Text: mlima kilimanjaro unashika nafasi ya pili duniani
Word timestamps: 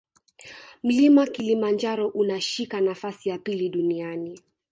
mlima 0.83 1.25
kilimanjaro 1.27 2.07
unashika 2.07 2.81
nafasi 2.81 3.29
ya 3.29 3.37
pili 3.39 3.69
duniani 3.69 4.39